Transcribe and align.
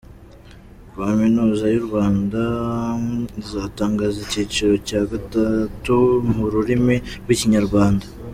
Kaminuza 0.93 1.65
y'u 1.73 1.83
Rwanda 1.87 2.41
izatangiza 3.41 4.17
icyiciro 4.25 4.73
cya 4.87 5.01
gatatu 5.11 5.93
mu 6.33 6.43
rurimi 6.53 6.95
rw'ikinyarwanda. 7.23 8.05